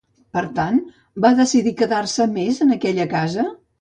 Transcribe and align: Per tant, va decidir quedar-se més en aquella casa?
Per 0.35 0.41
tant, 0.59 0.79
va 1.25 1.31
decidir 1.41 1.73
quedar-se 1.83 2.27
més 2.39 2.63
en 2.67 2.77
aquella 2.79 3.07
casa? 3.17 3.47